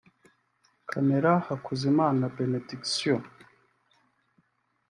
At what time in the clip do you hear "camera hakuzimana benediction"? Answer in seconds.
0.89-3.19